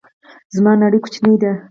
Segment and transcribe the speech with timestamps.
[0.55, 1.51] زما نړۍ کوچنۍ ده